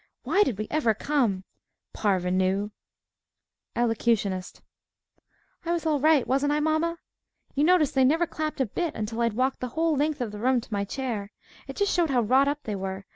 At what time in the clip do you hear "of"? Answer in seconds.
10.19-10.31